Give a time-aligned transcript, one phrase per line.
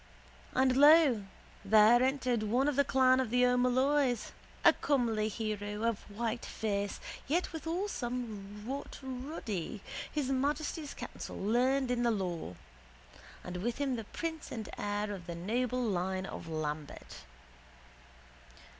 [0.55, 1.25] And lo,
[1.63, 4.31] there entered one of the clan of the O'Molloy's,
[4.65, 12.01] a comely hero of white face yet withal somewhat ruddy, his majesty's counsel learned in
[12.01, 12.55] the law,
[13.43, 17.17] and with him the prince and heir of the noble line of Lambert.